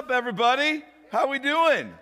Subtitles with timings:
[0.00, 0.82] Up, everybody?
[1.12, 1.92] How we doing?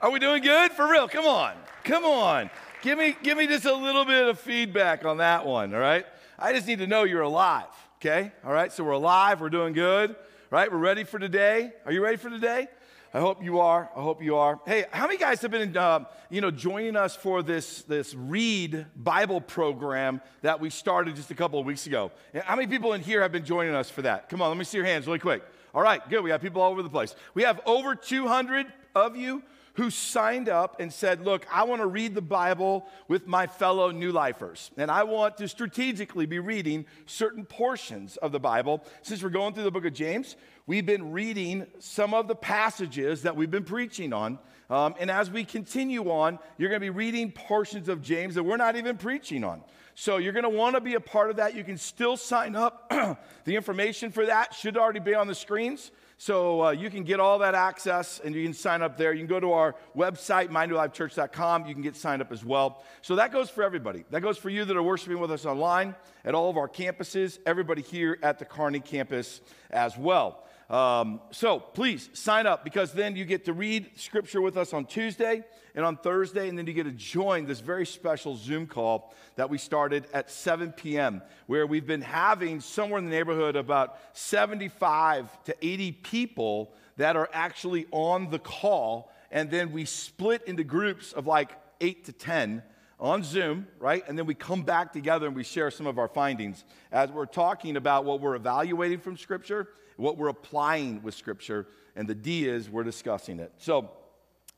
[0.00, 0.72] Are we doing good?
[0.72, 1.06] For real?
[1.06, 1.54] Come on.
[1.84, 2.50] Come on.
[2.82, 6.04] Give me, give me just a little bit of feedback on that one, all right?
[6.40, 7.68] I just need to know you're alive,
[8.00, 8.32] okay?
[8.44, 10.16] All right, so we're alive, we're doing good,
[10.50, 10.72] right?
[10.72, 11.72] We're ready for today.
[11.86, 12.66] Are you ready for today?
[13.14, 13.88] I hope you are.
[13.94, 14.58] I hope you are.
[14.66, 18.86] Hey, how many guys have been, uh, you know, joining us for this this Read
[18.96, 22.10] Bible program that we started just a couple of weeks ago?
[22.44, 24.28] How many people in here have been joining us for that?
[24.28, 25.44] Come on, let me see your hands really quick.
[25.74, 26.22] All right, good.
[26.22, 27.14] We have people all over the place.
[27.34, 29.42] We have over 200 of you
[29.80, 33.90] who signed up and said, Look, I want to read the Bible with my fellow
[33.90, 34.70] New Lifers.
[34.76, 38.84] And I want to strategically be reading certain portions of the Bible.
[39.00, 43.22] Since we're going through the book of James, we've been reading some of the passages
[43.22, 44.38] that we've been preaching on.
[44.68, 48.42] Um, and as we continue on, you're going to be reading portions of James that
[48.42, 49.62] we're not even preaching on.
[49.94, 51.54] So you're going to want to be a part of that.
[51.54, 52.90] You can still sign up.
[53.44, 55.90] the information for that should already be on the screens.
[56.20, 59.14] So uh, you can get all that access and you can sign up there.
[59.14, 61.64] You can go to our website, mynewlifechurch.com.
[61.64, 62.84] You can get signed up as well.
[63.00, 64.04] So that goes for everybody.
[64.10, 65.94] That goes for you that are worshiping with us online
[66.26, 70.44] at all of our campuses, everybody here at the Kearney campus as well.
[70.68, 74.84] Um, so please sign up because then you get to read scripture with us on
[74.84, 75.42] Tuesday
[75.74, 79.50] and on Thursday, and then you get to join this very special Zoom call that
[79.50, 85.44] we started at 7 p.m., where we've been having somewhere in the neighborhood about 75
[85.44, 91.12] to 80 people that are actually on the call, and then we split into groups
[91.12, 92.62] of like 8 to 10
[92.98, 94.04] on Zoom, right?
[94.06, 97.24] And then we come back together and we share some of our findings as we're
[97.24, 101.66] talking about what we're evaluating from Scripture, what we're applying with Scripture,
[101.96, 103.52] and the D is we're discussing it.
[103.56, 103.90] So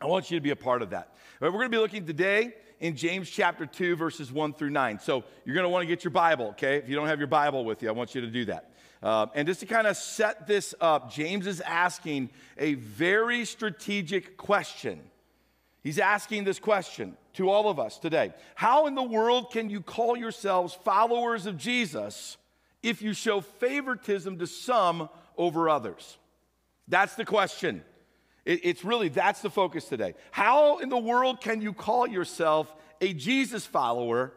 [0.02, 1.14] I want you to be a part of that.
[1.40, 4.98] We're going to be looking today in James chapter 2, verses 1 through 9.
[4.98, 6.78] So you're going to want to get your Bible, okay?
[6.78, 8.72] If you don't have your Bible with you, I want you to do that.
[9.00, 14.36] Uh, and just to kind of set this up, James is asking a very strategic
[14.36, 15.00] question.
[15.84, 19.80] He's asking this question to all of us today How in the world can you
[19.80, 22.36] call yourselves followers of Jesus
[22.82, 26.18] if you show favoritism to some over others?
[26.88, 27.84] That's the question.
[28.44, 30.14] It, it's really, that's the focus today.
[30.30, 34.32] How in the world can you call yourself a Jesus follower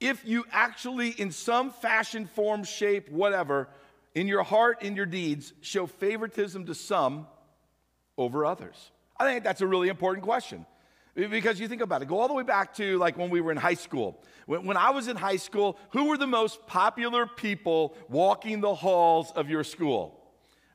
[0.00, 3.68] if you actually, in some fashion, form, shape, whatever,
[4.14, 7.26] in your heart, in your deeds, show favoritism to some
[8.18, 8.90] over others?
[9.16, 10.66] I think that's a really important question.
[11.14, 13.52] Because you think about it, go all the way back to like when we were
[13.52, 14.18] in high school.
[14.46, 18.74] When, when, I was in high school, who were the most popular people walking the
[18.74, 20.18] halls of your school?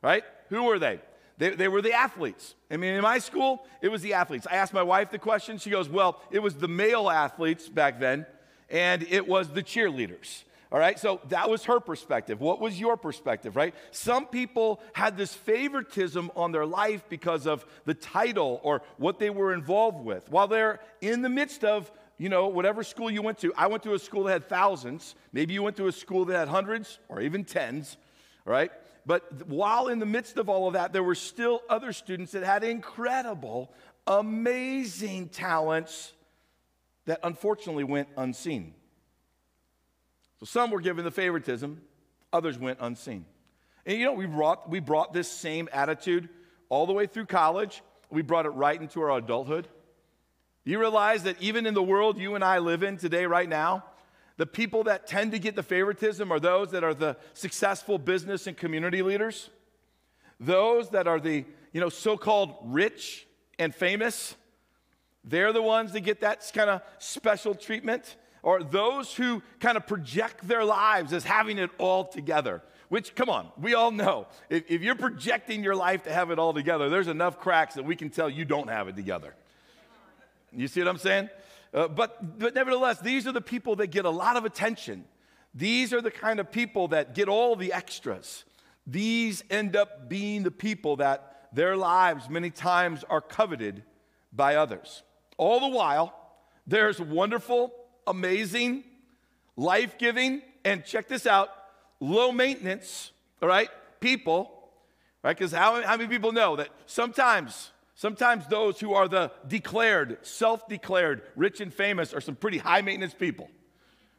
[0.00, 0.22] Right?
[0.48, 1.00] Who were they?
[1.38, 2.54] They, they were the athletes.
[2.70, 4.46] I mean, in my school, it was the athletes.
[4.50, 5.58] I asked my wife the question.
[5.58, 8.26] She goes, Well, it was the male athletes back then,
[8.68, 10.42] and it was the cheerleaders.
[10.70, 12.42] All right, so that was her perspective.
[12.42, 13.74] What was your perspective, right?
[13.90, 19.30] Some people had this favoritism on their life because of the title or what they
[19.30, 20.30] were involved with.
[20.30, 23.82] While they're in the midst of, you know, whatever school you went to, I went
[23.84, 25.14] to a school that had thousands.
[25.32, 27.96] Maybe you went to a school that had hundreds or even tens,
[28.46, 28.70] all right?
[29.08, 32.42] But while in the midst of all of that, there were still other students that
[32.44, 33.72] had incredible,
[34.06, 36.12] amazing talents
[37.06, 38.74] that unfortunately went unseen.
[40.40, 41.80] So some were given the favoritism,
[42.34, 43.24] others went unseen.
[43.86, 46.28] And you know, we brought, we brought this same attitude
[46.68, 47.80] all the way through college.
[48.10, 49.68] We brought it right into our adulthood.
[50.64, 53.84] You realize that even in the world you and I live in today, right now,
[54.38, 58.46] the people that tend to get the favoritism are those that are the successful business
[58.46, 59.50] and community leaders,
[60.40, 63.26] those that are the you know so-called rich
[63.58, 64.36] and famous.
[65.24, 69.86] They're the ones that get that kind of special treatment or those who kind of
[69.86, 72.62] project their lives as having it all together.
[72.88, 74.28] Which, come on, we all know.
[74.48, 77.84] If, if, you're projecting your life to have it all together, there's enough cracks that
[77.84, 79.34] we can tell you don't have it together.
[80.52, 81.28] You see what I'm saying?
[81.72, 85.04] Uh, but, but nevertheless, these are the people that get a lot of attention.
[85.54, 88.44] These are the kind of people that get all the extras.
[88.86, 93.82] These end up being the people that their lives many times are coveted
[94.32, 95.02] by others.
[95.36, 96.14] All the while,
[96.66, 97.72] there's wonderful
[98.06, 98.84] amazing,
[99.56, 101.50] life giving, and check this out
[102.00, 103.12] low maintenance,
[103.42, 103.68] all right,
[104.00, 104.70] people,
[105.22, 105.36] right?
[105.36, 110.66] Because how, how many people know that sometimes, sometimes those who are the declared, self
[110.68, 113.50] declared, rich and famous are some pretty high maintenance people,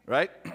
[0.05, 0.29] right?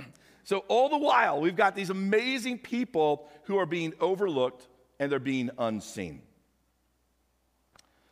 [0.46, 4.68] So, all the while, we've got these amazing people who are being overlooked
[5.00, 6.20] and they're being unseen.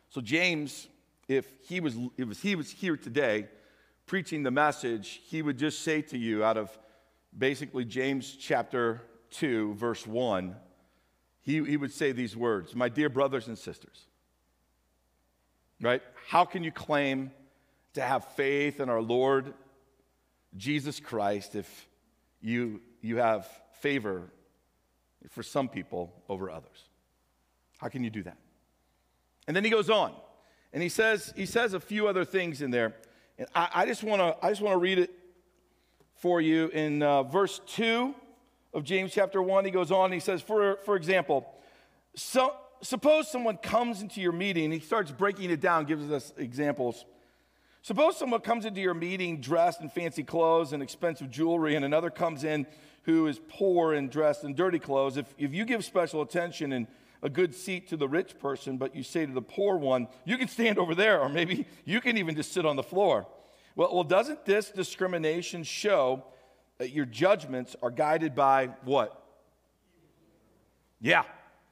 [0.09, 0.87] So, James,
[1.27, 3.49] if he was, if he was here today,
[4.07, 6.75] preaching the message, he would just say to you out of
[7.37, 10.55] basically James chapter 2, verse 1,
[11.41, 14.07] he, he would say these words My dear brothers and sisters,
[15.83, 16.01] right?
[16.27, 17.31] How can you claim
[17.93, 19.53] to have faith in our Lord
[20.55, 21.87] Jesus Christ if
[22.41, 23.47] you, you have
[23.79, 24.23] favor
[25.29, 26.87] for some people over others?
[27.77, 28.37] How can you do that?
[29.47, 30.13] And then he goes on
[30.71, 32.95] and he says, he says a few other things in there.
[33.37, 35.11] And I, I just want to I just want to read it
[36.15, 38.13] for you in uh, verse 2
[38.73, 39.65] of James chapter 1.
[39.65, 41.45] He goes on he says, for, for example,
[42.15, 47.05] so, suppose someone comes into your meeting, he starts breaking it down, gives us examples.
[47.81, 52.09] Suppose someone comes into your meeting dressed in fancy clothes and expensive jewelry, and another
[52.09, 52.65] comes in
[53.03, 55.17] who is poor and dressed in dirty clothes.
[55.17, 56.87] If, if you give special attention and
[57.21, 60.37] a good seat to the rich person, but you say to the poor one, you
[60.37, 63.25] can stand over there, or maybe you can even just sit on the floor.
[63.75, 66.23] Well, well doesn't this discrimination show
[66.77, 69.19] that your judgments are guided by what?
[71.01, 71.23] Yeah,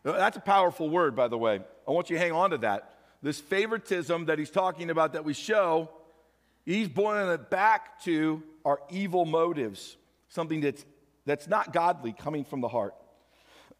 [0.04, 1.60] that's a powerful word, by the way.
[1.88, 2.96] I want you to hang on to that.
[3.22, 5.90] This favoritism that he's talking about that we show
[6.66, 9.98] He's boiling it back to our evil motives,
[10.30, 10.86] something that's,
[11.26, 12.94] that's not godly coming from the heart.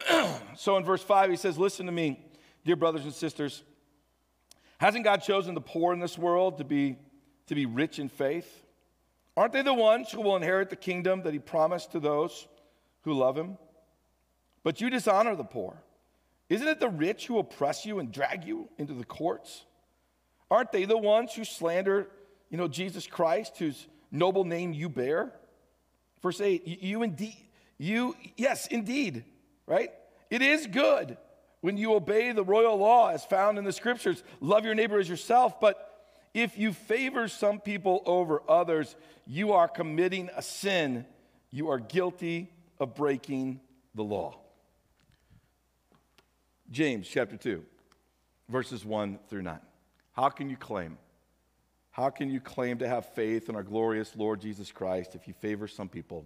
[0.58, 2.20] so in verse 5, he says, Listen to me,
[2.66, 3.64] dear brothers and sisters.
[4.80, 6.96] Hasn't God chosen the poor in this world to be,
[7.48, 8.66] to be rich in faith?
[9.38, 12.48] Aren't they the ones who will inherit the kingdom that he promised to those
[13.04, 13.58] who love him?
[14.64, 15.84] But you dishonor the poor.
[16.52, 19.64] Isn't it the rich who oppress you and drag you into the courts?
[20.50, 22.08] Aren't they the ones who slander
[22.52, 25.34] you know, Jesus Christ, whose noble name you bear.
[26.22, 27.38] Verse 8, you indeed,
[27.78, 29.24] you, yes, indeed,
[29.66, 29.90] right?
[30.30, 31.18] It is good
[31.62, 34.22] when you obey the royal law as found in the scriptures.
[34.42, 35.60] Love your neighbor as yourself.
[35.60, 35.88] But
[36.34, 38.96] if you favor some people over others,
[39.26, 41.06] you are committing a sin.
[41.52, 43.62] You are guilty of breaking
[43.96, 44.41] the law.
[46.72, 47.64] James chapter 2,
[48.50, 49.60] verses 1 through 9.
[50.14, 50.98] How can you claim
[51.92, 55.34] how can you claim to have faith in our glorious Lord Jesus Christ if you
[55.34, 56.26] favor some people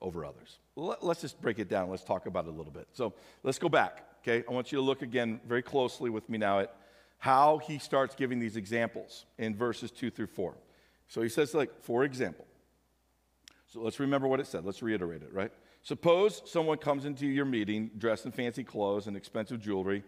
[0.00, 0.58] over others?
[0.76, 1.88] Let's just break it down.
[1.88, 2.88] Let's talk about it a little bit.
[2.92, 3.14] So
[3.44, 4.44] let's go back, okay?
[4.48, 6.76] I want you to look again very closely with me now at
[7.18, 10.54] how he starts giving these examples in verses two through four.
[11.06, 12.44] So he says, like, for example.
[13.68, 14.64] So let's remember what it said.
[14.64, 15.52] Let's reiterate it, right?
[15.84, 20.02] Suppose someone comes into your meeting dressed in fancy clothes and expensive jewelry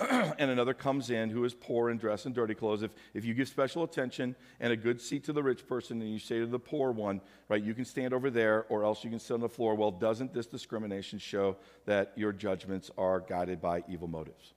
[0.10, 3.34] and another comes in who is poor and dressed in dirty clothes, if, if you
[3.34, 6.46] give special attention and a good seat to the rich person and you say to
[6.46, 9.40] the poor one, right, you can stand over there or else you can sit on
[9.40, 14.54] the floor, well, doesn't this discrimination show that your judgments are guided by evil motives?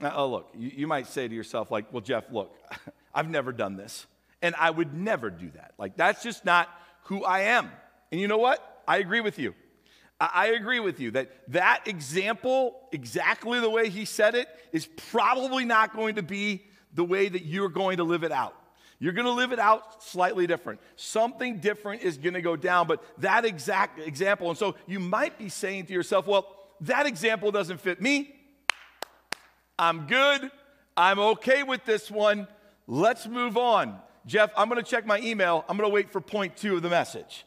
[0.00, 2.56] Now, oh, look, you, you might say to yourself, like, well, Jeff, look,
[3.14, 4.06] I've never done this,
[4.40, 5.74] and I would never do that.
[5.78, 6.68] Like, that's just not
[7.04, 7.70] who I am.
[8.10, 8.82] And you know what?
[8.88, 9.54] I agree with you.
[10.20, 15.64] I agree with you that that example, exactly the way he said it, is probably
[15.64, 18.54] not going to be the way that you're going to live it out.
[18.98, 20.80] You're going to live it out slightly different.
[20.96, 24.48] Something different is going to go down, but that exact example.
[24.48, 28.34] And so you might be saying to yourself, well, that example doesn't fit me.
[29.78, 30.50] I'm good.
[30.96, 32.48] I'm okay with this one.
[32.88, 34.00] Let's move on.
[34.26, 35.64] Jeff, I'm going to check my email.
[35.68, 37.44] I'm going to wait for point two of the message.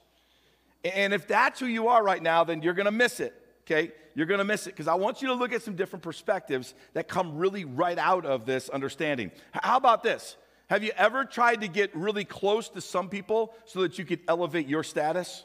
[0.84, 3.34] And if that's who you are right now, then you're going to miss it,
[3.66, 3.92] okay?
[4.16, 6.74] You're going to miss it because I want you to look at some different perspectives
[6.94, 9.32] that come really right out of this understanding.
[9.52, 10.38] How about this?
[10.68, 14.22] Have you ever tried to get really close to some people so that you could
[14.28, 15.44] elevate your status?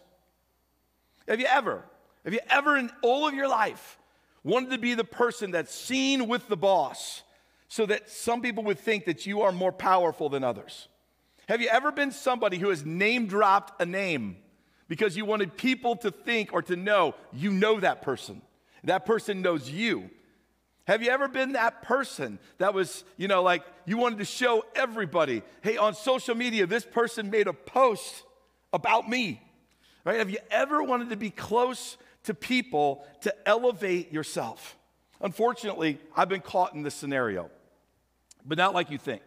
[1.29, 1.85] Have you ever?
[2.25, 3.99] Have you ever in all of your life
[4.43, 7.23] wanted to be the person that's seen with the boss
[7.69, 10.89] so that some people would think that you are more powerful than others?
[11.49, 14.37] Have you ever been somebody who has name dropped a name
[14.89, 18.43] because you wanted people to think or to know you know that person.
[18.85, 20.11] That person knows you.
[20.87, 24.65] Have you ever been that person that was, you know, like you wanted to show
[24.77, 28.23] everybody, hey, on social media, this person made a post
[28.73, 29.43] about me,
[30.05, 30.19] right?
[30.19, 34.77] Have you ever wanted to be close to people to elevate yourself?
[35.21, 37.51] Unfortunately, I've been caught in this scenario,
[38.45, 39.23] but not like you think.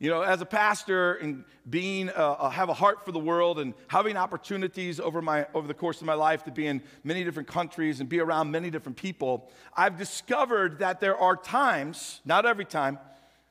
[0.00, 3.58] You know, as a pastor and being, uh, uh, have a heart for the world
[3.58, 7.24] and having opportunities over, my, over the course of my life to be in many
[7.24, 12.46] different countries and be around many different people, I've discovered that there are times, not
[12.46, 13.00] every time,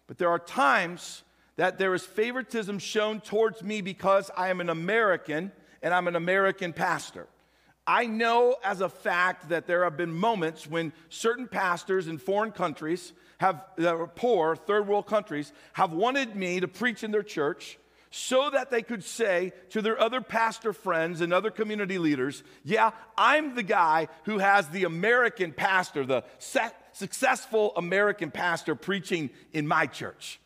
[0.07, 1.23] but there are times
[1.57, 5.51] that there is favoritism shown towards me because I am an American
[5.81, 7.27] and I'm an American pastor.
[7.85, 12.51] I know as a fact that there have been moments when certain pastors in foreign
[12.51, 17.23] countries have, that are poor, third world countries, have wanted me to preach in their
[17.23, 17.77] church
[18.09, 22.91] so that they could say to their other pastor friends and other community leaders, Yeah,
[23.17, 26.23] I'm the guy who has the American pastor, the
[26.93, 30.39] successful American pastor preaching in my church.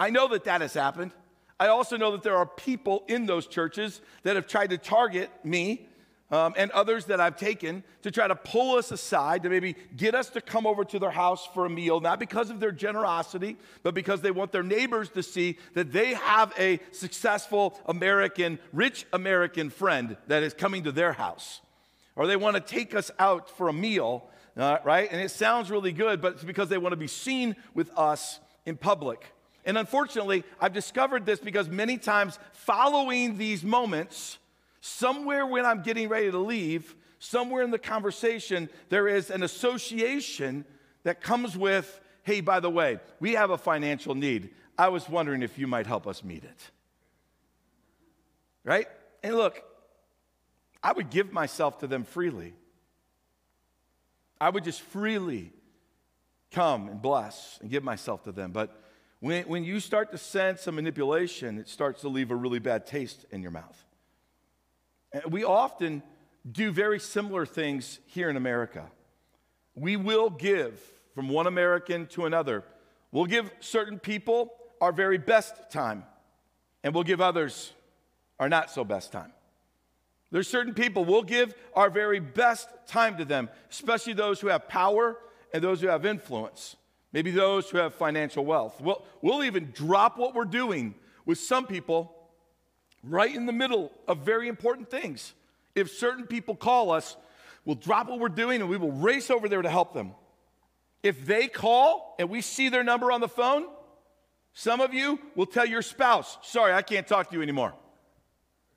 [0.00, 1.12] I know that that has happened.
[1.60, 5.30] I also know that there are people in those churches that have tried to target
[5.44, 5.87] me
[6.30, 10.14] um, and others that I've taken to try to pull us aside, to maybe get
[10.14, 13.56] us to come over to their house for a meal, not because of their generosity,
[13.82, 19.06] but because they want their neighbors to see that they have a successful American, rich
[19.12, 21.60] American friend that is coming to their house.
[22.14, 25.08] Or they want to take us out for a meal, uh, right?
[25.10, 28.40] And it sounds really good, but it's because they want to be seen with us
[28.66, 29.24] in public.
[29.64, 34.38] And unfortunately, I've discovered this because many times following these moments,
[34.88, 40.64] somewhere when I'm getting ready to leave, somewhere in the conversation, there is an association
[41.04, 44.50] that comes with, hey, by the way, we have a financial need.
[44.76, 46.70] I was wondering if you might help us meet it.
[48.64, 48.86] Right?
[49.22, 49.62] And look,
[50.82, 52.54] I would give myself to them freely.
[54.40, 55.52] I would just freely
[56.52, 58.52] come and bless and give myself to them.
[58.52, 58.80] But
[59.20, 62.86] when, when you start to sense a manipulation, it starts to leave a really bad
[62.86, 63.84] taste in your mouth.
[65.12, 66.02] And we often
[66.50, 68.90] do very similar things here in America.
[69.74, 70.80] We will give
[71.14, 72.64] from one American to another.
[73.12, 76.04] We'll give certain people our very best time,
[76.84, 77.72] and we'll give others
[78.38, 79.32] our not so best time.
[80.30, 84.68] There's certain people, we'll give our very best time to them, especially those who have
[84.68, 85.16] power
[85.54, 86.76] and those who have influence,
[87.12, 88.80] maybe those who have financial wealth.
[88.80, 92.14] We'll, we'll even drop what we're doing with some people
[93.02, 95.34] right in the middle of very important things.
[95.74, 97.16] If certain people call us,
[97.64, 100.12] we'll drop what we're doing and we will race over there to help them.
[101.02, 103.66] If they call and we see their number on the phone,
[104.54, 107.74] some of you will tell your spouse, sorry, I can't talk to you anymore.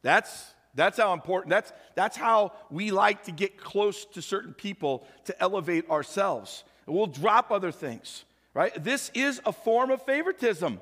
[0.04, 5.08] That's, that's how important, that's, that's how we like to get close to certain people
[5.26, 6.64] to elevate ourselves.
[6.86, 8.72] And we'll drop other things, right?
[8.84, 10.80] This is a form of favoritism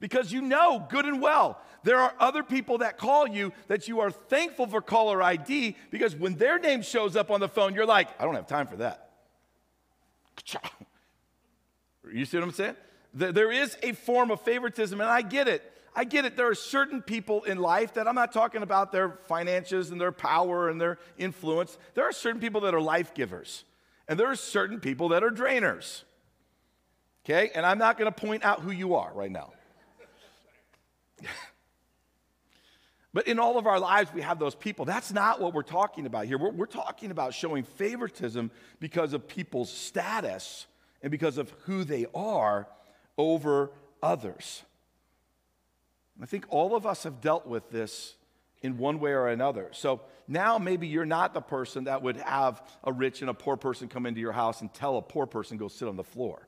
[0.00, 4.00] because you know good and well there are other people that call you that you
[4.00, 7.86] are thankful for caller ID because when their name shows up on the phone, you're
[7.86, 9.12] like, I don't have time for that.
[12.12, 12.74] You see what I'm saying?
[13.14, 15.62] There is a form of favoritism, and I get it.
[15.94, 16.36] I get it.
[16.36, 20.12] There are certain people in life that I'm not talking about their finances and their
[20.12, 21.78] power and their influence.
[21.94, 23.64] There are certain people that are life givers,
[24.08, 26.02] and there are certain people that are drainers.
[27.24, 27.50] Okay?
[27.54, 29.52] And I'm not going to point out who you are right now.
[33.16, 34.84] But in all of our lives, we have those people.
[34.84, 36.36] That's not what we're talking about here.
[36.36, 40.66] We're, we're, talking about showing favoritism because of people's status
[41.00, 42.68] and because of who they are
[43.16, 43.70] over
[44.02, 44.62] others.
[46.22, 48.16] I think all of us have dealt with this
[48.60, 49.70] in one way or another.
[49.72, 53.56] So now maybe you're not the person that would have a rich and a poor
[53.56, 56.46] person come into your house and tell a poor person go sit on the floor.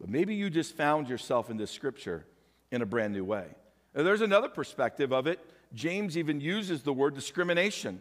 [0.00, 2.26] But maybe you just found yourself in this scripture
[2.72, 3.46] in a brand new way.
[3.94, 5.40] There's another perspective of it
[5.74, 8.00] James even uses the word discrimination.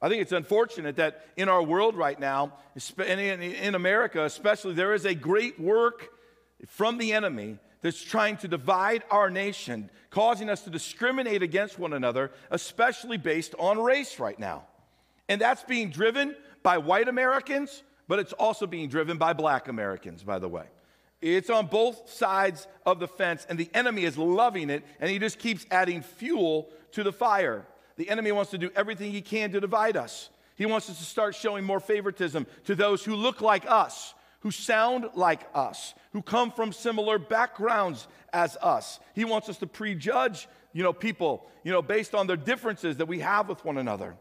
[0.00, 2.52] I think it's unfortunate that in our world right now,
[2.98, 6.10] in America especially, there is a great work
[6.66, 11.92] from the enemy that's trying to divide our nation, causing us to discriminate against one
[11.92, 14.64] another, especially based on race right now.
[15.28, 20.22] And that's being driven by white Americans, but it's also being driven by black Americans,
[20.22, 20.64] by the way.
[21.20, 25.18] It's on both sides of the fence, and the enemy is loving it, and he
[25.18, 27.66] just keeps adding fuel to the fire.
[27.96, 30.30] The enemy wants to do everything he can to divide us.
[30.54, 34.52] He wants us to start showing more favoritism to those who look like us, who
[34.52, 39.00] sound like us, who come from similar backgrounds as us.
[39.14, 43.06] He wants us to prejudge, you know, people, you know, based on the differences that
[43.06, 44.16] we have with one another.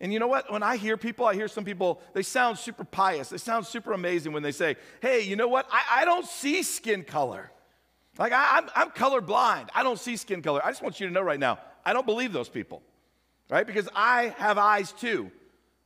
[0.00, 0.52] And you know what?
[0.52, 3.28] When I hear people, I hear some people, they sound super pious.
[3.28, 5.66] They sound super amazing when they say, hey, you know what?
[5.70, 7.50] I, I don't see skin color.
[8.18, 9.68] Like, I, I'm, I'm colorblind.
[9.74, 10.64] I don't see skin color.
[10.64, 12.82] I just want you to know right now, I don't believe those people,
[13.50, 13.66] right?
[13.66, 15.30] Because I have eyes too,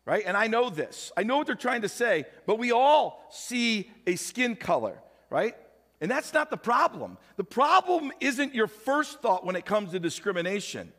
[0.04, 0.22] right?
[0.26, 1.12] And I know this.
[1.16, 5.00] I know what they're trying to say, but we all see a skin color,
[5.30, 5.54] right?
[6.00, 7.18] And that's not the problem.
[7.36, 10.92] The problem isn't your first thought when it comes to discrimination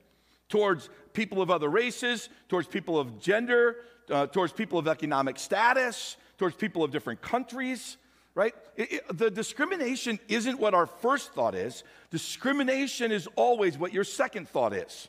[0.50, 3.77] towards people of other races, towards people of gender,
[4.10, 7.98] uh, towards people of economic status, towards people of different countries,
[8.36, 8.53] right?
[8.75, 11.84] It, it, the discrimination isn't what our first thought is.
[12.10, 15.08] Discrimination is always what your second thought is.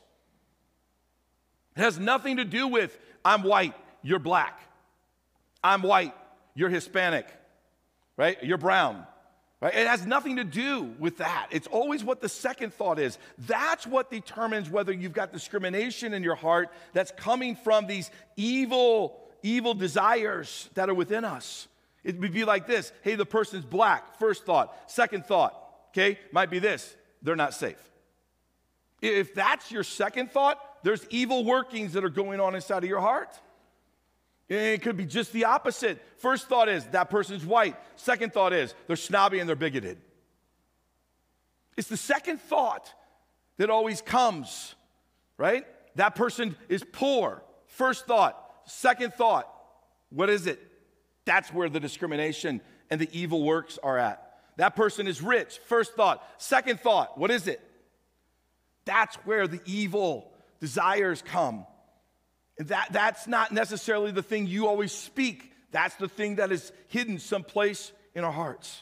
[1.75, 4.59] It has nothing to do with, I'm white, you're black.
[5.63, 6.13] I'm white,
[6.53, 7.27] you're Hispanic,
[8.17, 8.37] right?
[8.43, 9.05] You're brown.
[9.61, 9.75] Right?
[9.75, 11.47] It has nothing to do with that.
[11.51, 13.19] It's always what the second thought is.
[13.37, 19.21] That's what determines whether you've got discrimination in your heart that's coming from these evil,
[19.43, 21.67] evil desires that are within us.
[22.03, 24.75] It would be like this hey, the person's black, first thought.
[24.89, 25.55] Second thought,
[25.89, 27.77] okay, might be this they're not safe.
[28.99, 32.99] If that's your second thought, there's evil workings that are going on inside of your
[32.99, 33.29] heart.
[34.51, 35.97] It could be just the opposite.
[36.17, 37.77] First thought is that person's white.
[37.95, 39.97] Second thought is they're snobby and they're bigoted.
[41.77, 42.93] It's the second thought
[43.55, 44.75] that always comes,
[45.37, 45.65] right?
[45.95, 47.41] That person is poor.
[47.67, 48.37] First thought.
[48.65, 49.47] Second thought.
[50.09, 50.59] What is it?
[51.23, 54.33] That's where the discrimination and the evil works are at.
[54.57, 55.59] That person is rich.
[55.67, 56.27] First thought.
[56.37, 57.17] Second thought.
[57.17, 57.61] What is it?
[58.83, 60.29] That's where the evil
[60.59, 61.65] desires come.
[62.67, 67.19] That, that's not necessarily the thing you always speak, that's the thing that is hidden
[67.19, 68.81] someplace in our hearts.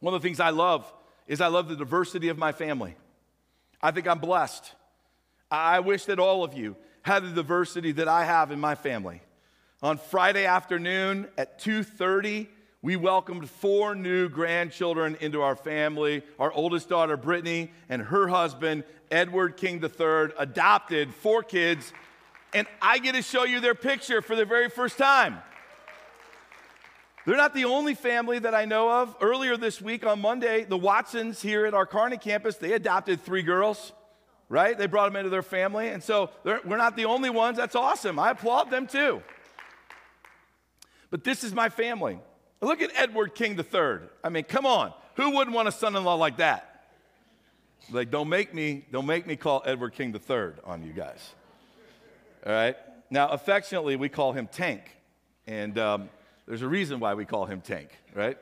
[0.00, 0.90] One of the things I love
[1.26, 2.96] is I love the diversity of my family.
[3.82, 4.72] I think I'm blessed.
[5.50, 9.20] I wish that all of you had the diversity that I have in my family.
[9.82, 12.48] On Friday afternoon at 2:30,
[12.82, 16.22] we welcomed four new grandchildren into our family.
[16.38, 21.92] Our oldest daughter, Brittany, and her husband, Edward King III, adopted four kids
[22.52, 25.38] and I get to show you their picture for the very first time.
[27.26, 29.14] They're not the only family that I know of.
[29.20, 33.42] Earlier this week on Monday, the Watsons here at our Kearney campus, they adopted three
[33.42, 33.92] girls,
[34.48, 34.76] right?
[34.76, 35.88] They brought them into their family.
[35.88, 37.58] And so we're not the only ones.
[37.58, 38.18] That's awesome.
[38.18, 39.22] I applaud them too.
[41.10, 42.18] But this is my family.
[42.60, 44.08] Look at Edward King III.
[44.24, 44.92] I mean, come on.
[45.16, 46.86] Who wouldn't want a son-in-law like that?
[47.90, 51.34] Like, don't make me, don't make me call Edward King III on you guys.
[52.46, 52.76] All right?
[53.10, 54.96] Now, affectionately, we call him Tank.
[55.46, 56.10] And um,
[56.46, 58.38] there's a reason why we call him Tank, right?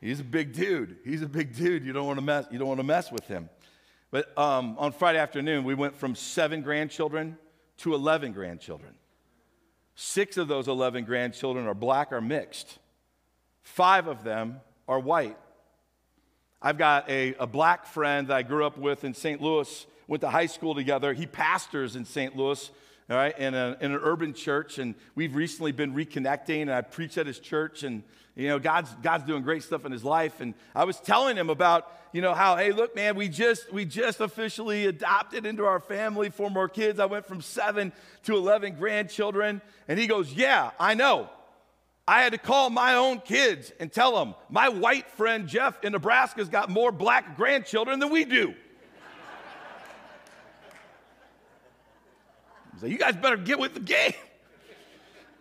[0.00, 0.98] He's a big dude.
[1.04, 1.84] He's a big dude.
[1.84, 3.48] You don't want to mess, you don't want to mess with him.
[4.10, 7.36] But um, on Friday afternoon, we went from seven grandchildren
[7.78, 8.94] to 11 grandchildren.
[9.94, 12.78] Six of those 11 grandchildren are black or mixed,
[13.62, 15.36] five of them are white.
[16.62, 19.40] I've got a, a black friend that I grew up with in St.
[19.40, 21.14] Louis, went to high school together.
[21.14, 22.36] He pastors in St.
[22.36, 22.70] Louis
[23.10, 26.80] all right, in, a, in an urban church, and we've recently been reconnecting, and I
[26.82, 28.04] preach at his church, and
[28.36, 30.40] you know, God's God's doing great stuff in his life.
[30.40, 33.84] And I was telling him about, you know, how, hey, look, man, we just we
[33.84, 37.00] just officially adopted into our family four more kids.
[37.00, 37.92] I went from seven
[38.24, 41.28] to eleven grandchildren, and he goes, yeah, I know.
[42.06, 45.92] I had to call my own kids and tell them my white friend Jeff in
[45.92, 48.54] Nebraska's got more black grandchildren than we do.
[52.78, 54.14] So you guys better get with the game.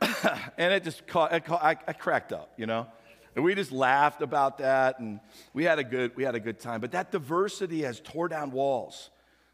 [0.57, 2.87] and it just caught, it caught I, I, cracked up, you know.
[3.35, 5.19] And we just laughed about that, and
[5.53, 6.81] we had a good we had a good time.
[6.81, 9.09] But that diversity has tore down walls.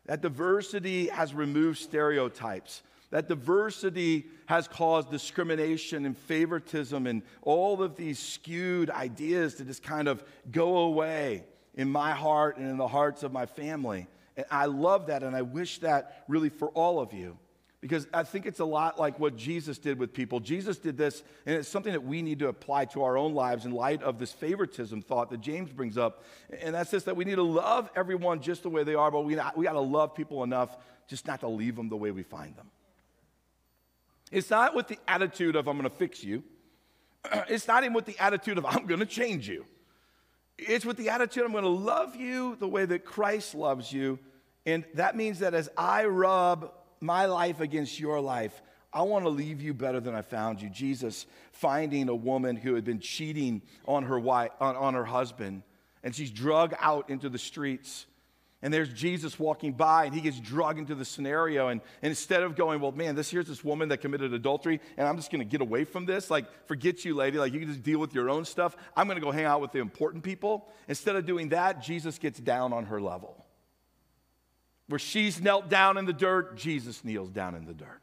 [0.06, 2.84] That diversity has removed stereotypes.
[3.12, 9.84] That diversity has caused discrimination and favoritism and all of these skewed ideas to just
[9.84, 11.44] kind of go away
[11.76, 14.08] in my heart and in the hearts of my family.
[14.38, 17.38] And I love that, and I wish that really for all of you.
[17.86, 20.40] Because I think it's a lot like what Jesus did with people.
[20.40, 23.64] Jesus did this, and it's something that we need to apply to our own lives
[23.64, 26.24] in light of this favoritism thought that James brings up.
[26.62, 29.22] And that's just that we need to love everyone just the way they are, but
[29.22, 30.76] we, we got to love people enough
[31.08, 32.72] just not to leave them the way we find them.
[34.32, 36.44] It's not with the attitude of, I'm going to fix you.
[37.48, 39.64] It's not even with the attitude of, I'm going to change you.
[40.58, 44.18] It's with the attitude, I'm going to love you the way that Christ loves you.
[44.66, 46.72] And that means that as I rub
[47.02, 48.62] my life against your life.
[48.94, 50.70] I want to leave you better than I found you.
[50.70, 55.64] Jesus finding a woman who had been cheating on her, wife, on, on her husband,
[56.02, 58.06] and she's drug out into the streets.
[58.62, 61.68] And there's Jesus walking by, and he gets drugged into the scenario.
[61.68, 65.08] And, and instead of going, well, man, this here's this woman that committed adultery, and
[65.08, 66.32] I'm just going to get away from this.
[66.32, 67.38] Like, forget you, lady.
[67.38, 68.76] Like, you can just deal with your own stuff.
[68.96, 70.68] I'm going to go hang out with the important people.
[70.88, 73.45] Instead of doing that, Jesus gets down on her level.
[74.88, 78.02] Where she's knelt down in the dirt, Jesus kneels down in the dirt.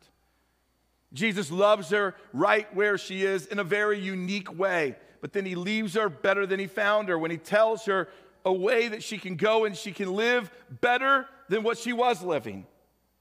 [1.12, 5.54] Jesus loves her right where she is in a very unique way, but then he
[5.54, 8.08] leaves her better than he found her when he tells her
[8.44, 12.22] a way that she can go and she can live better than what she was
[12.22, 12.66] living.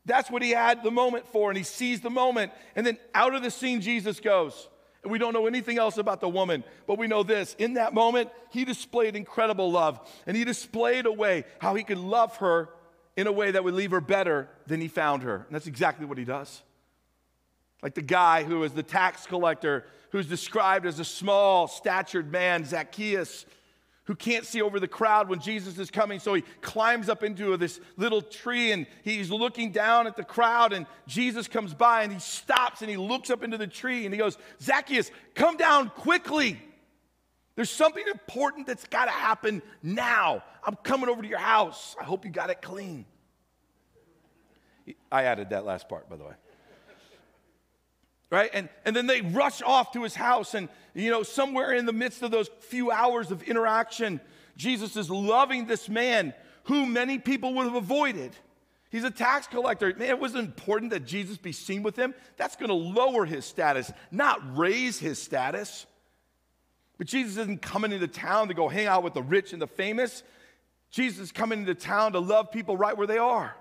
[0.06, 2.52] That's what he had the moment for, and he sees the moment.
[2.76, 4.68] And then out of the scene, Jesus goes.
[5.04, 7.56] And we don't know anything else about the woman, but we know this.
[7.60, 11.98] In that moment, he displayed incredible love, and he displayed a way how he could
[11.98, 12.70] love her
[13.16, 15.36] in a way that would leave her better than he found her.
[15.36, 16.62] And that's exactly what he does.
[17.84, 22.64] Like the guy who is the tax collector, who's described as a small statured man,
[22.64, 23.46] Zacchaeus,
[24.06, 26.20] who can't see over the crowd when Jesus is coming.
[26.20, 30.74] So he climbs up into this little tree and he's looking down at the crowd.
[30.74, 34.14] And Jesus comes by and he stops and he looks up into the tree and
[34.14, 36.60] he goes, Zacchaeus, come down quickly.
[37.56, 40.44] There's something important that's got to happen now.
[40.64, 41.96] I'm coming over to your house.
[42.00, 43.06] I hope you got it clean.
[45.12, 46.34] I added that last part, by the way
[48.32, 48.50] right?
[48.54, 50.56] And, and then they rush off to his house.
[50.56, 54.20] And, you know, somewhere in the midst of those few hours of interaction,
[54.58, 56.34] Jesus is loving this man
[56.64, 58.36] who many people would have avoided.
[58.90, 59.94] He's a tax collector.
[59.96, 62.16] Man, it wasn't important that Jesus be seen with him.
[62.38, 65.86] That's going to lower his status, not raise his status.
[67.02, 69.66] But Jesus isn't coming into town to go hang out with the rich and the
[69.66, 70.22] famous.
[70.92, 73.56] Jesus is coming into town to love people right where they are.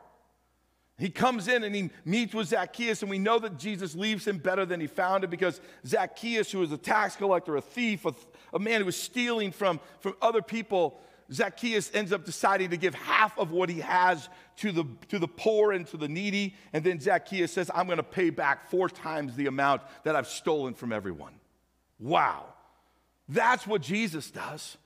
[0.98, 4.36] He comes in and he meets with Zacchaeus, and we know that Jesus leaves him
[4.36, 8.12] better than he found him because Zacchaeus, who was a tax collector, a thief, a,
[8.52, 11.00] a man who was stealing from, from other people,
[11.32, 15.28] Zacchaeus ends up deciding to give half of what he has to the, to the
[15.28, 16.56] poor and to the needy.
[16.74, 20.28] And then Zacchaeus says, I'm going to pay back four times the amount that I've
[20.28, 21.32] stolen from everyone.
[21.98, 22.44] Wow.
[23.30, 24.76] That's what Jesus does.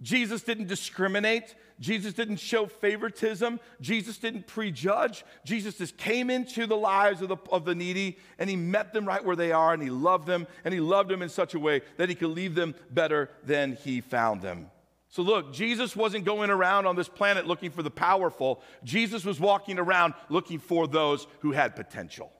[0.00, 1.54] Jesus didn't discriminate.
[1.78, 3.60] Jesus didn't show favoritism.
[3.80, 5.24] Jesus didn't prejudge.
[5.44, 9.06] Jesus just came into the lives of the, of the needy and he met them
[9.06, 11.58] right where they are and he loved them and he loved them in such a
[11.58, 14.70] way that he could leave them better than he found them.
[15.08, 18.62] So, look, Jesus wasn't going around on this planet looking for the powerful.
[18.84, 22.32] Jesus was walking around looking for those who had potential.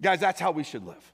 [0.00, 1.12] Guys, that's how we should live.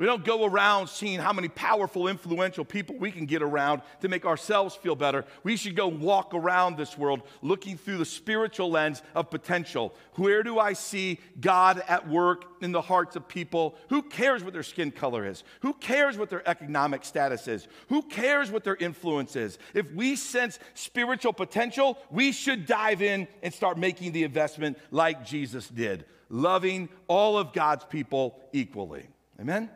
[0.00, 4.08] We don't go around seeing how many powerful, influential people we can get around to
[4.08, 5.26] make ourselves feel better.
[5.42, 9.94] We should go walk around this world looking through the spiritual lens of potential.
[10.14, 13.74] Where do I see God at work in the hearts of people?
[13.90, 15.44] Who cares what their skin color is?
[15.60, 17.68] Who cares what their economic status is?
[17.90, 19.58] Who cares what their influence is?
[19.74, 25.26] If we sense spiritual potential, we should dive in and start making the investment like
[25.26, 29.06] Jesus did, loving all of God's people equally.
[29.38, 29.68] Amen?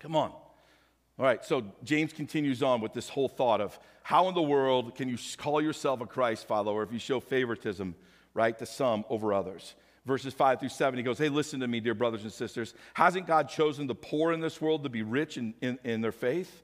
[0.00, 0.30] Come on.
[0.30, 4.94] All right, so James continues on with this whole thought of how in the world
[4.94, 7.94] can you call yourself a Christ follower if you show favoritism,
[8.32, 9.74] right, to some over others?
[10.06, 12.72] Verses 5 through 7, he goes, Hey, listen to me, dear brothers and sisters.
[12.94, 16.10] Hasn't God chosen the poor in this world to be rich in, in, in their
[16.10, 16.62] faith?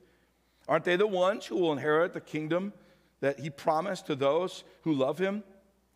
[0.66, 2.72] Aren't they the ones who will inherit the kingdom
[3.20, 5.44] that he promised to those who love him?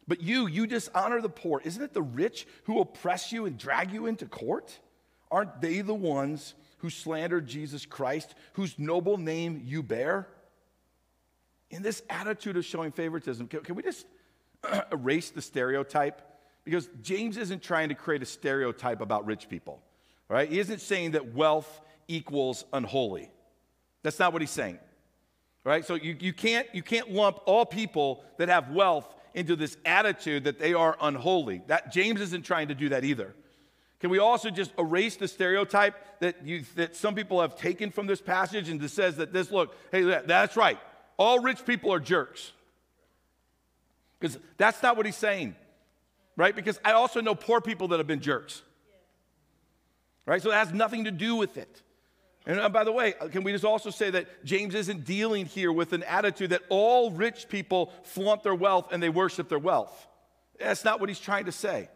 [0.07, 1.63] But you, you dishonor the poor.
[1.65, 4.79] Isn't it the rich who oppress you and drag you into court?
[5.31, 10.27] Aren't they the ones who slandered Jesus Christ, whose noble name you bear?
[11.71, 14.07] In this attitude of showing favoritism, can, can we just
[14.93, 16.23] erase the stereotype?
[16.65, 19.81] Because James isn't trying to create a stereotype about rich people,
[20.29, 20.51] right?
[20.51, 23.31] He isn't saying that wealth equals unholy.
[24.03, 24.79] That's not what he's saying,
[25.65, 25.85] right?
[25.85, 30.45] So you, you, can't, you can't lump all people that have wealth into this attitude
[30.45, 31.63] that they are unholy.
[31.67, 33.35] That James isn't trying to do that either.
[34.01, 38.07] Can we also just erase the stereotype that, you, that some people have taken from
[38.07, 40.79] this passage and that says that this, look, hey, that's right,
[41.19, 42.53] all rich people are jerks?
[44.19, 45.55] Because that's not what he's saying,
[46.37, 46.57] right?
[46.57, 48.63] Because I also know poor people that have been jerks,
[50.25, 50.43] right?
[50.43, 51.83] So it has nothing to do with it.
[52.47, 55.45] And uh, by the way, uh, can we just also say that James isn't dealing
[55.45, 59.59] here with an attitude that all rich people flaunt their wealth and they worship their
[59.59, 60.07] wealth?
[60.59, 61.91] That's not what he's trying to say,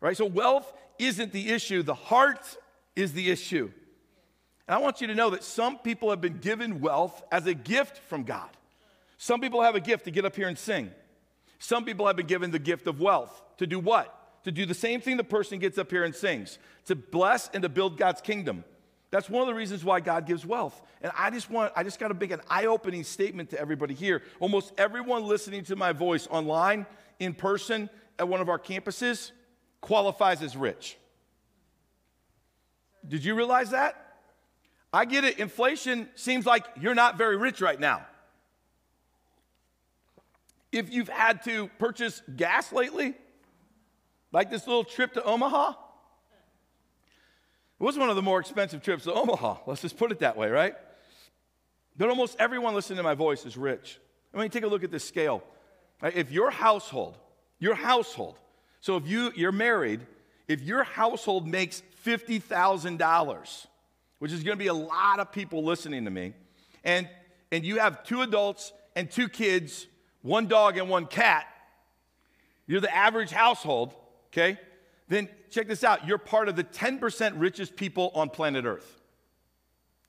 [0.00, 0.16] right?
[0.16, 2.56] So wealth isn't the issue, the heart
[2.96, 3.70] is the issue.
[4.66, 7.54] And I want you to know that some people have been given wealth as a
[7.54, 8.48] gift from God.
[9.18, 10.90] Some people have a gift to get up here and sing.
[11.58, 14.42] Some people have been given the gift of wealth to do what?
[14.44, 17.62] To do the same thing the person gets up here and sings, to bless and
[17.62, 18.64] to build God's kingdom.
[19.10, 20.80] That's one of the reasons why God gives wealth.
[21.00, 23.94] And I just want, I just got to make an eye opening statement to everybody
[23.94, 24.22] here.
[24.40, 26.84] Almost everyone listening to my voice online,
[27.20, 29.30] in person, at one of our campuses,
[29.84, 30.96] qualifies as rich.
[33.06, 34.16] Did you realize that?
[34.94, 35.38] I get it.
[35.38, 38.06] Inflation seems like you're not very rich right now.
[40.72, 43.12] If you've had to purchase gas lately,
[44.32, 45.72] like this little trip to Omaha,
[47.78, 49.58] it was one of the more expensive trips to Omaha.
[49.66, 50.74] Let's just put it that way, right?
[51.98, 54.00] But almost everyone listening to my voice is rich.
[54.32, 55.44] I mean, take a look at this scale.
[56.02, 57.18] If your household,
[57.58, 58.38] your household
[58.84, 60.02] so if you, you're married,
[60.46, 63.66] if your household makes $50,000,
[64.18, 66.34] which is going to be a lot of people listening to me,
[66.84, 67.08] and,
[67.50, 69.86] and you have two adults and two kids,
[70.20, 71.46] one dog and one cat,
[72.66, 73.94] you're the average household,
[74.26, 74.58] okay?
[75.08, 79.00] Then check this out you're part of the 10% richest people on planet Earth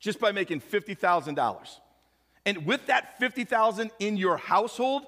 [0.02, 1.80] just by making $50,000.
[2.46, 5.06] And with that 50,000 in your household,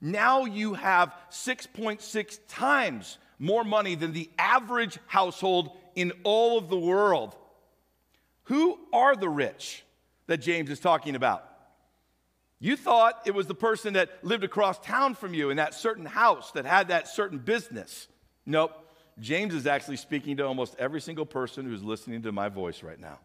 [0.00, 6.78] now you have 6.6 times more money than the average household in all of the
[6.78, 7.36] world.
[8.44, 9.84] Who are the rich
[10.26, 11.44] that James is talking about?
[12.60, 16.06] You thought it was the person that lived across town from you in that certain
[16.06, 18.08] house that had that certain business.
[18.46, 18.72] Nope.
[19.20, 22.98] James is actually speaking to almost every single person who's listening to my voice right
[22.98, 23.18] now.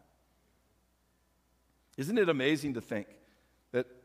[1.96, 3.06] Isn't it amazing to think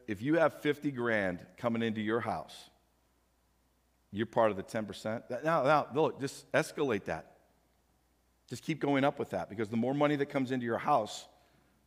[0.09, 2.71] if you have 50 grand coming into your house,
[4.11, 5.43] you're part of the 10%?
[5.43, 7.33] Now, now, look, just escalate that.
[8.49, 11.27] Just keep going up with that because the more money that comes into your house,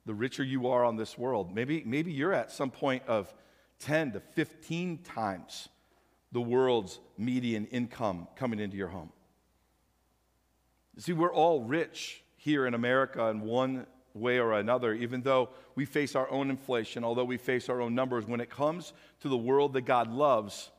[0.06, 1.52] the richer you are on this world.
[1.52, 3.34] Maybe, maybe you're at some point of
[3.80, 5.68] 10 to 15 times
[6.30, 9.10] the world's median income coming into your home.
[10.96, 15.84] See, we're all rich here in America in one way or another, even though we
[15.84, 18.26] face our own inflation, although we face our own numbers.
[18.26, 20.70] When it comes to the world that God loves,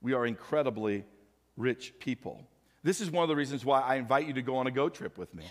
[0.00, 1.04] we are incredibly
[1.56, 2.42] rich people.
[2.82, 4.88] This is one of the reasons why I invite you to go on a go
[4.88, 5.44] trip with me.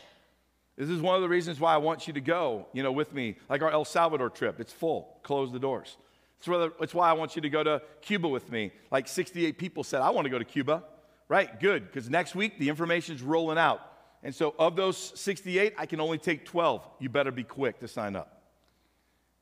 [0.78, 3.14] This is one of the reasons why I want you to go, you know, with
[3.14, 4.60] me, like our El Salvador trip.
[4.60, 5.20] It's full.
[5.24, 5.98] Close the doors.
[6.40, 8.72] It's why I want you to go to Cuba with me.
[8.92, 10.84] Like 68 people said, I want to go to Cuba.
[11.30, 13.82] Right, good, because next week the information is rolling out.
[14.24, 16.86] And so, of those 68, I can only take 12.
[17.00, 18.42] You better be quick to sign up.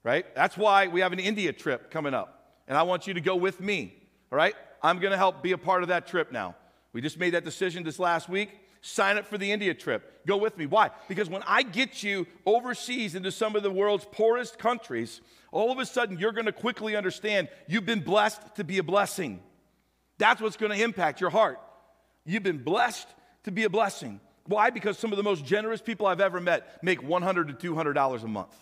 [0.04, 0.26] Right?
[0.36, 2.54] That's why we have an India trip coming up.
[2.68, 3.96] And I want you to go with me.
[4.32, 4.56] All right?
[4.84, 6.56] I'm going to help be a part of that trip now.
[6.94, 8.50] We just made that decision this last week.
[8.82, 10.26] Sign up for the India trip.
[10.28, 10.68] Go with me.
[10.68, 10.92] Why?
[11.08, 15.80] Because when I get you overseas into some of the world's poorest countries, all of
[15.80, 19.42] a sudden you're going to quickly understand you've been blessed to be a blessing.
[20.20, 21.60] That's what's going to impact your heart.
[22.26, 23.08] You've been blessed
[23.46, 24.20] to be a blessing.
[24.48, 24.70] Why?
[24.70, 28.28] Because some of the most generous people I've ever met make $100 to $200 a
[28.28, 28.54] month.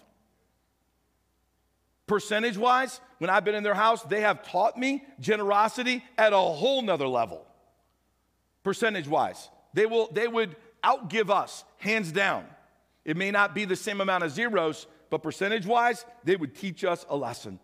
[2.07, 6.37] Percentage wise, when I've been in their house, they have taught me generosity at a
[6.37, 7.45] whole nother level.
[8.63, 12.45] Percentage wise, they, will, they would outgive us, hands down.
[13.05, 16.83] It may not be the same amount of zeros, but percentage wise, they would teach
[16.83, 17.59] us a lesson.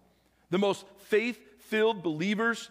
[0.50, 2.70] The most faith filled believers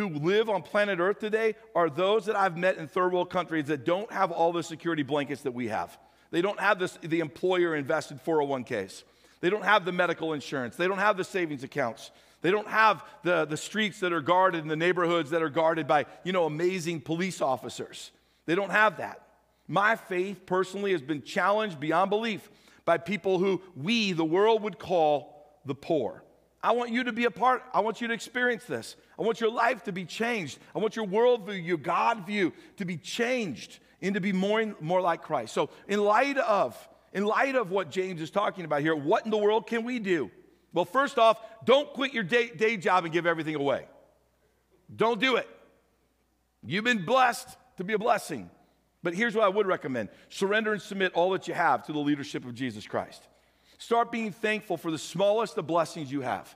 [0.00, 3.66] who live on planet Earth today are those that I've met in third world countries
[3.66, 5.98] that don't have all the security blankets that we have.
[6.30, 9.02] They don't have this, the employer invested 401ks.
[9.42, 10.76] They don't have the medical insurance.
[10.76, 12.12] They don't have the savings accounts.
[12.40, 15.86] They don't have the, the streets that are guarded and the neighborhoods that are guarded
[15.86, 18.10] by, you know, amazing police officers.
[18.46, 19.20] They don't have that.
[19.68, 22.50] My faith personally has been challenged beyond belief
[22.86, 26.24] by people who we, the world, would call the poor.
[26.62, 28.96] I want you to be a part, I want you to experience this.
[29.20, 30.58] I want your life to be changed.
[30.74, 35.02] I want your worldview, your God view to be changed and to be more, more
[35.02, 35.52] like Christ.
[35.52, 39.30] So, in light of, in light of what James is talking about here, what in
[39.30, 40.30] the world can we do?
[40.72, 43.86] Well, first off, don't quit your day, day job and give everything away.
[44.94, 45.48] Don't do it.
[46.64, 48.48] You've been blessed to be a blessing.
[49.02, 51.98] But here's what I would recommend surrender and submit all that you have to the
[51.98, 53.22] leadership of Jesus Christ.
[53.76, 56.54] Start being thankful for the smallest of blessings you have.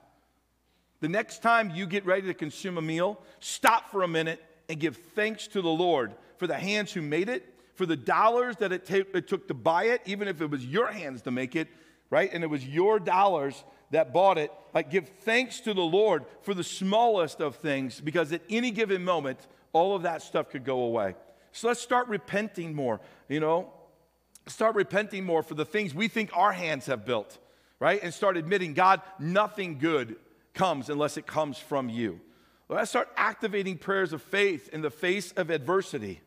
[1.05, 4.79] The next time you get ready to consume a meal, stop for a minute and
[4.79, 8.71] give thanks to the Lord for the hands who made it, for the dollars that
[8.71, 11.67] it, it took to buy it, even if it was your hands to make it,
[12.09, 12.27] right?
[12.33, 14.51] And it was your dollars that bought it.
[14.73, 19.03] Like, give thanks to the Lord for the smallest of things because at any given
[19.03, 19.37] moment,
[19.73, 21.13] all of that stuff could go away.
[21.51, 23.71] So let's start repenting more, you know?
[24.47, 27.37] start repenting more for the things we think our hands have built,
[27.79, 28.01] right?
[28.01, 30.15] And start admitting, God, nothing good
[30.55, 32.19] comes unless it comes from you.
[32.67, 36.21] Let's start activating prayers of faith in the face of adversity,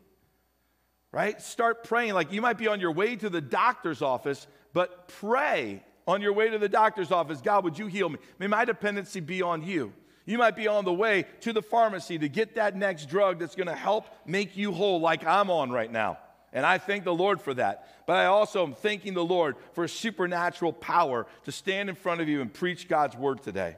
[1.11, 1.41] right?
[1.41, 2.13] Start praying.
[2.13, 6.31] Like you might be on your way to the doctor's office, but pray on your
[6.31, 8.19] way to the doctor's office God, would you heal me?
[8.39, 9.91] May my dependency be on you.
[10.25, 13.55] You might be on the way to the pharmacy to get that next drug that's
[13.55, 16.19] going to help make you whole, like I'm on right now.
[16.53, 18.05] And I thank the Lord for that.
[18.05, 22.21] But I also am thanking the Lord for a supernatural power to stand in front
[22.21, 23.77] of you and preach God's word today.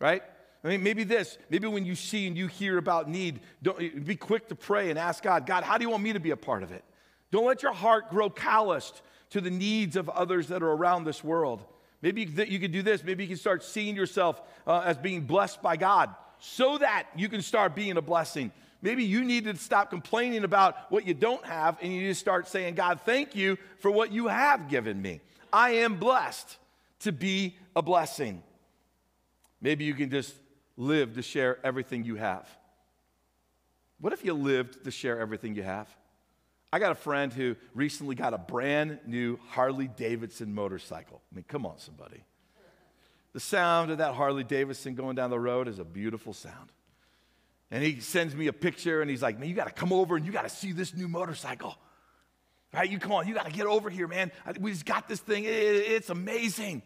[0.00, 0.22] Right?
[0.64, 4.16] I mean, maybe this, maybe when you see and you hear about need, don't, be
[4.16, 6.36] quick to pray and ask God, God, how do you want me to be a
[6.36, 6.84] part of it?
[7.30, 11.22] Don't let your heart grow calloused to the needs of others that are around this
[11.22, 11.64] world.
[12.02, 13.04] Maybe you could do this.
[13.04, 17.28] Maybe you can start seeing yourself uh, as being blessed by God so that you
[17.28, 18.52] can start being a blessing.
[18.82, 22.14] Maybe you need to stop complaining about what you don't have and you need to
[22.14, 25.20] start saying, God, thank you for what you have given me.
[25.52, 26.56] I am blessed
[27.00, 28.42] to be a blessing.
[29.60, 30.34] Maybe you can just
[30.76, 32.48] live to share everything you have.
[34.00, 35.88] What if you lived to share everything you have?
[36.72, 41.20] I got a friend who recently got a brand new Harley Davidson motorcycle.
[41.30, 42.24] I mean, come on, somebody.
[43.32, 46.72] The sound of that Harley Davidson going down the road is a beautiful sound.
[47.70, 50.16] And he sends me a picture and he's like, Man, you got to come over
[50.16, 51.76] and you got to see this new motorcycle.
[52.72, 52.88] Right?
[52.88, 54.30] You come on, you got to get over here, man.
[54.58, 55.44] We just got this thing.
[55.46, 56.82] it's amazing.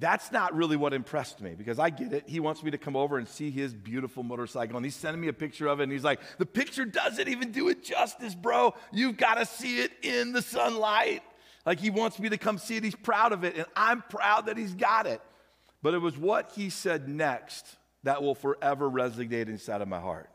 [0.00, 2.28] That's not really what impressed me because I get it.
[2.28, 4.76] He wants me to come over and see his beautiful motorcycle.
[4.76, 5.84] And he's sending me a picture of it.
[5.84, 8.74] And he's like, The picture doesn't even do it justice, bro.
[8.92, 11.22] You've got to see it in the sunlight.
[11.66, 12.84] Like he wants me to come see it.
[12.84, 13.56] He's proud of it.
[13.56, 15.20] And I'm proud that he's got it.
[15.82, 17.66] But it was what he said next
[18.04, 20.30] that will forever resonate inside of my heart.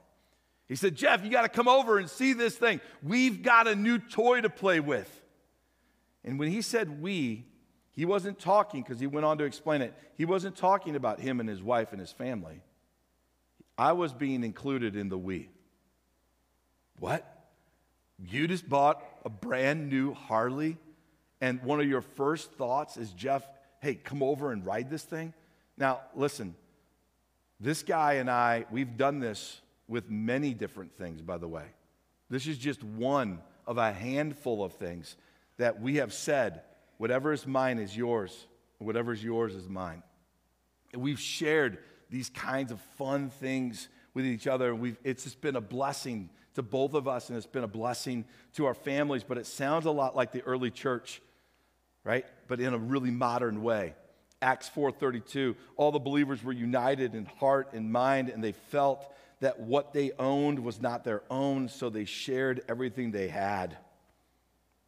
[0.67, 2.82] He said, Jeff, you got to come over and see this thing.
[3.02, 5.21] We've got a new toy to play with.
[6.23, 7.45] And when he said we,
[7.93, 11.39] he wasn't talking, because he went on to explain it, he wasn't talking about him
[11.39, 12.62] and his wife and his family.
[13.77, 15.49] I was being included in the we.
[16.99, 17.27] What?
[18.19, 20.77] You just bought a brand new Harley,
[21.41, 23.47] and one of your first thoughts is, Jeff,
[23.82, 25.34] hey, come over and ride this thing?
[25.77, 26.56] Now, listen,
[27.60, 31.65] this guy and I, we've done this with many different things, by the way.
[32.29, 35.15] This is just one of a handful of things
[35.58, 36.62] that we have said
[36.97, 38.47] whatever is mine is yours,
[38.79, 40.03] whatever is yours is mine.
[40.93, 41.79] And we've shared
[42.10, 44.75] these kinds of fun things with each other.
[44.75, 48.25] We've, it's just been a blessing to both of us, and it's been a blessing
[48.53, 49.23] to our families.
[49.23, 51.21] But it sounds a lot like the early church,
[52.03, 52.25] right?
[52.47, 53.95] But in a really modern way.
[54.41, 59.60] Acts 4:32, all the believers were united in heart and mind, and they felt that
[59.60, 63.77] what they owned was not their own, so they shared everything they had.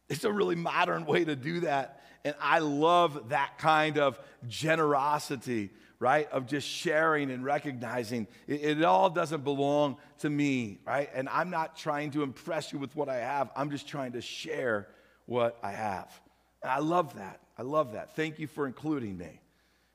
[0.08, 2.02] It's a really modern way to do that.
[2.24, 6.28] And I love that kind of generosity, right?
[6.30, 11.08] Of just sharing and recognizing it, it, all doesn't belong to me, right?
[11.14, 14.20] And I'm not trying to impress you with what I have, I'm just trying to
[14.20, 14.88] share
[15.26, 16.20] what I have.
[16.62, 17.40] And I love that.
[17.58, 18.16] I love that.
[18.16, 19.40] Thank you for including me.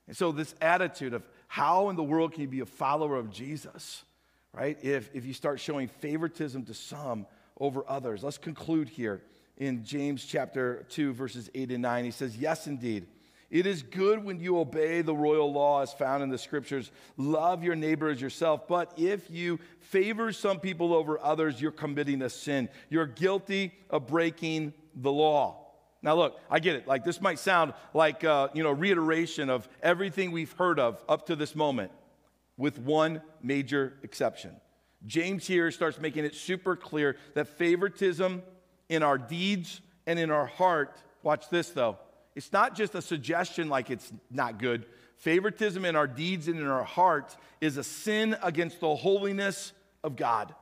[0.07, 3.29] And so, this attitude of how in the world can you be a follower of
[3.29, 4.03] Jesus,
[4.53, 4.77] right?
[4.81, 7.27] If, if you start showing favoritism to some
[7.59, 8.23] over others.
[8.23, 9.21] Let's conclude here
[9.61, 12.03] in James chapter 2, verses 8 and 9.
[12.03, 13.05] He says, Yes, indeed.
[13.51, 16.89] It is good when you obey the royal law as found in the scriptures.
[17.15, 18.67] Love your neighbor as yourself.
[18.67, 22.69] But if you favor some people over others, you're committing a sin.
[22.89, 25.67] You're guilty of breaking the law.
[26.01, 26.87] Now, look, I get it.
[26.87, 31.27] Like, this might sound like, uh, you know, reiteration of everything we've heard of up
[31.27, 31.91] to this moment,
[32.57, 34.55] with one major exception.
[35.05, 38.41] James here starts making it super clear that favoritism
[38.91, 41.01] in our deeds and in our heart.
[41.23, 41.97] Watch this though.
[42.35, 44.85] It's not just a suggestion like it's not good.
[45.17, 49.71] Favoritism in our deeds and in our heart is a sin against the holiness
[50.03, 50.53] of God.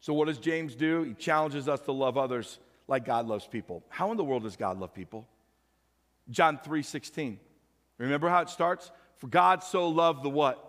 [0.00, 1.02] So, what does James do?
[1.02, 3.82] He challenges us to love others like God loves people.
[3.88, 5.26] How in the world does God love people?
[6.30, 7.40] John 3 16.
[7.98, 8.90] Remember how it starts?
[9.16, 10.62] For God so loved the what?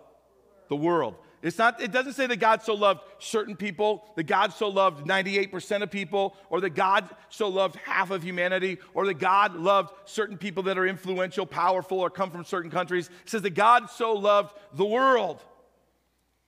[0.68, 1.16] The world.
[1.40, 5.06] It's not, it doesn't say that God so loved certain people, that God so loved
[5.06, 9.92] 98% of people, or that God so loved half of humanity, or that God loved
[10.04, 13.08] certain people that are influential, powerful, or come from certain countries.
[13.22, 15.40] It says that God so loved the world.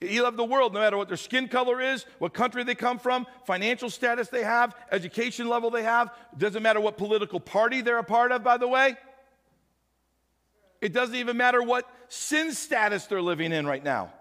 [0.01, 2.99] He loved the world no matter what their skin color is, what country they come
[2.99, 6.11] from, financial status they have, education level they have.
[6.33, 8.97] It doesn't matter what political party they're a part of, by the way.
[10.81, 14.13] It doesn't even matter what sin status they're living in right now.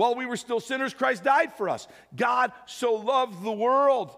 [0.00, 1.86] While we were still sinners, Christ died for us.
[2.16, 4.16] God so loved the world.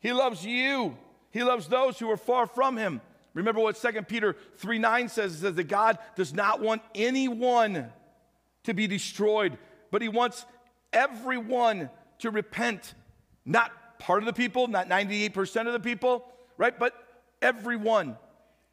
[0.00, 0.96] He loves you.
[1.30, 3.02] He loves those who are far from him.
[3.34, 5.34] Remember what 2 Peter 3 9 says?
[5.34, 7.92] It says that God does not want anyone
[8.62, 9.58] to be destroyed,
[9.90, 10.46] but he wants
[10.90, 12.94] everyone to repent.
[13.44, 16.24] Not part of the people, not 98% of the people,
[16.56, 16.78] right?
[16.78, 16.94] But
[17.42, 18.16] everyone,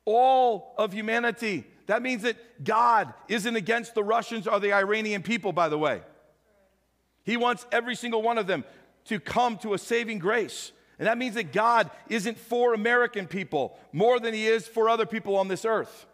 [0.06, 1.66] all of humanity.
[1.90, 6.02] That means that God isn't against the Russians or the Iranian people, by the way.
[7.24, 8.64] He wants every single one of them
[9.06, 10.72] to come to a saving grace.
[11.00, 15.08] And that means that God isn't for American people more than He is for other
[15.08, 16.06] people on this earth.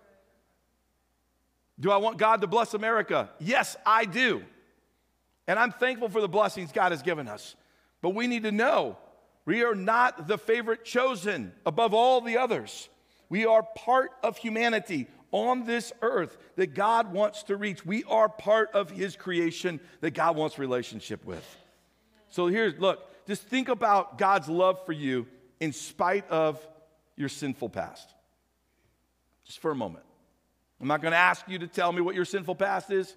[1.78, 3.30] Do I want God to bless America?
[3.40, 4.46] Yes, I do.
[5.46, 7.54] And I'm thankful for the blessings God has given us.
[8.02, 8.98] But we need to know
[9.44, 12.88] we are not the favorite chosen above all the others.
[13.28, 17.86] We are part of humanity on this earth that God wants to reach.
[17.86, 21.46] We are part of His creation that God wants relationship with.
[22.30, 25.28] So here's look, just think about God's love for you
[25.60, 26.66] in spite of
[27.18, 28.14] your sinful past.
[29.44, 30.06] Just for a moment.
[30.80, 33.14] I'm not going to ask you to tell me what your sinful past is.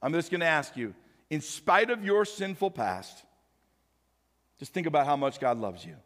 [0.00, 0.94] I'm just going to ask you,
[1.28, 3.24] in spite of your sinful past,
[4.60, 5.96] just think about how much God loves you.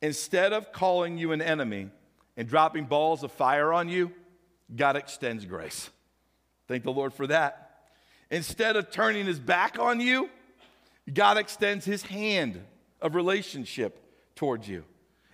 [0.00, 1.88] Instead of calling you an enemy
[2.36, 4.12] and dropping balls of fire on you,
[4.74, 5.90] God extends grace.
[6.68, 7.80] Thank the Lord for that.
[8.30, 10.28] Instead of turning his back on you,
[11.12, 12.60] God extends his hand
[13.00, 14.02] of relationship
[14.34, 14.84] towards you.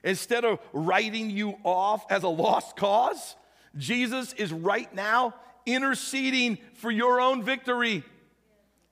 [0.05, 3.37] Instead of writing you off as a lost cause,
[3.77, 8.05] Jesus is right now interceding for your own victory.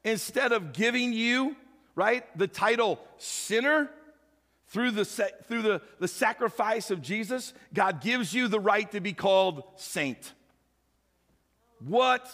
[0.04, 1.56] Instead of giving you,
[1.94, 3.90] right, the title sinner,
[4.70, 9.12] through the, through the, the sacrifice of Jesus, God gives you the right to be
[9.12, 10.32] called saint.
[11.84, 12.28] What?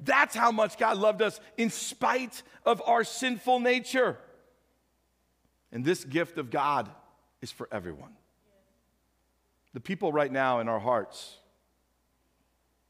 [0.00, 4.18] That's how much God loved us in spite of our sinful nature.
[5.70, 6.90] And this gift of God
[7.40, 8.12] is for everyone.
[9.72, 11.36] The people right now in our hearts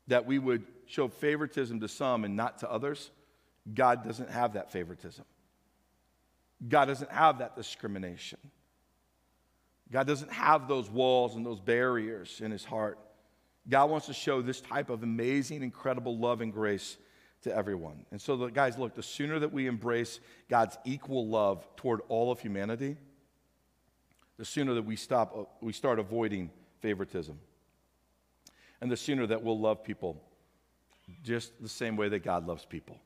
[0.08, 3.10] that we would show favoritism to some and not to others,
[3.72, 5.26] God doesn't have that favoritism.
[6.66, 8.38] God doesn't have that discrimination.
[9.92, 12.98] God doesn't have those walls and those barriers in his heart.
[13.68, 16.96] God wants to show this type of amazing, incredible love and grace
[17.42, 18.06] to everyone.
[18.10, 20.18] And so, the, guys, look, the sooner that we embrace
[20.48, 22.96] God's equal love toward all of humanity,
[24.38, 27.38] the sooner that we stop, uh, we start avoiding favoritism.
[28.80, 30.20] And the sooner that we'll love people
[31.22, 32.98] just the same way that God loves people.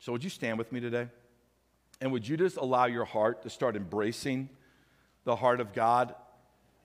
[0.00, 1.08] So, would you stand with me today?
[2.00, 4.48] And would you just allow your heart to start embracing
[5.24, 6.14] the heart of God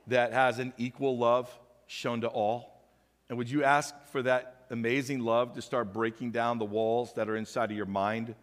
[0.08, 1.50] that has an equal love
[1.88, 2.84] shown to all?
[3.30, 7.30] And would you ask for that amazing love to start breaking down the walls that
[7.30, 8.36] are inside of your mind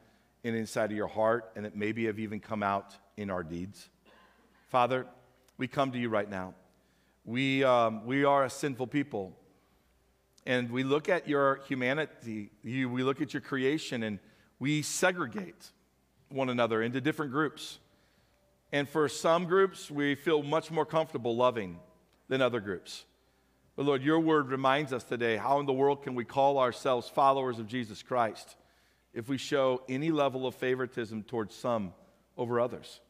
[0.44, 3.88] and inside of your heart and that maybe have even come out in our deeds?
[4.68, 5.06] Father,
[5.58, 6.54] we come to you right now.
[7.24, 9.36] We, um, we are a sinful people.
[10.44, 14.18] And we look at your humanity, you, we look at your creation, and
[14.58, 15.70] we segregate
[16.30, 17.78] one another into different groups.
[18.72, 21.78] And for some groups, we feel much more comfortable loving
[22.28, 23.04] than other groups.
[23.76, 27.08] But Lord, your word reminds us today how in the world can we call ourselves
[27.08, 28.56] followers of Jesus Christ
[29.12, 31.92] if we show any level of favoritism towards some
[32.36, 33.00] over others?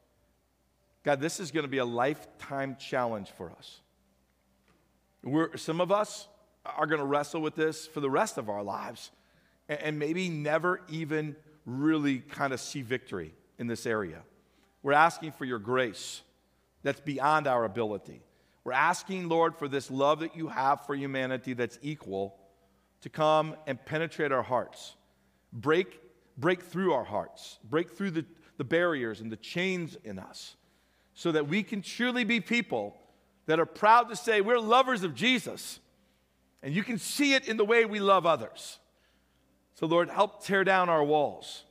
[1.04, 3.80] God, this is going to be a lifetime challenge for us.
[5.22, 6.28] We're, some of us
[6.64, 9.10] are going to wrestle with this for the rest of our lives
[9.68, 11.36] and, and maybe never even
[11.66, 14.22] really kind of see victory in this area.
[14.82, 16.22] We're asking for your grace
[16.82, 18.22] that's beyond our ability.
[18.64, 22.36] We're asking, Lord, for this love that you have for humanity that's equal
[23.02, 24.94] to come and penetrate our hearts,
[25.52, 26.00] break,
[26.36, 28.24] break through our hearts, break through the,
[28.58, 30.56] the barriers and the chains in us,
[31.14, 32.96] so that we can truly be people
[33.46, 35.80] that are proud to say we're lovers of Jesus.
[36.62, 38.78] And you can see it in the way we love others.
[39.74, 41.64] So, Lord, help tear down our walls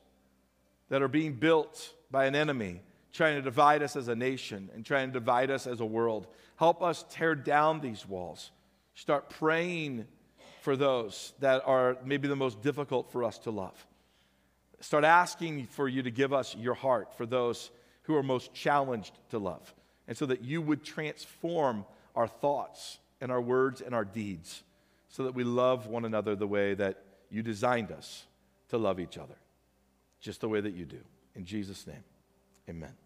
[0.90, 2.82] that are being built by an enemy
[3.12, 6.26] trying to divide us as a nation and trying to divide us as a world.
[6.56, 8.50] Help us tear down these walls.
[8.94, 10.06] Start praying
[10.60, 13.86] for those that are maybe the most difficult for us to love.
[14.80, 17.70] Start asking for you to give us your heart for those
[18.02, 19.74] who are most challenged to love.
[20.08, 21.84] And so that you would transform
[22.16, 24.62] our thoughts and our words and our deeds
[25.08, 28.24] so that we love one another the way that you designed us
[28.70, 29.36] to love each other,
[30.20, 31.00] just the way that you do.
[31.34, 32.02] In Jesus' name,
[32.68, 32.96] amen.